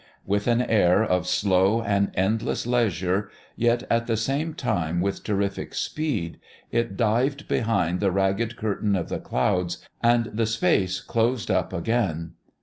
With 0.25 0.47
an 0.47 0.63
air 0.63 1.03
of 1.03 1.27
slow 1.27 1.83
and 1.83 2.09
endless 2.15 2.65
leisure, 2.65 3.29
yet 3.55 3.83
at 3.87 4.07
the 4.07 4.17
same 4.17 4.55
time 4.55 4.99
with 4.99 5.23
terrific 5.23 5.75
speed, 5.75 6.39
it 6.71 6.97
dived 6.97 7.47
behind 7.47 7.99
the 7.99 8.09
ragged 8.11 8.55
curtain 8.57 8.95
of 8.95 9.09
the 9.09 9.19
clouds, 9.19 9.87
and 10.01 10.25
the 10.33 10.47
space 10.47 11.01
closed 11.01 11.51
up 11.51 11.71
again. 11.71 12.31